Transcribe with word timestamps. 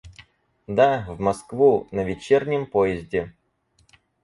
Да, 0.67 1.05
в 1.09 1.19
Москву, 1.21 1.87
на 1.91 2.03
вечернем 2.03 2.65
поезде. 2.65 3.35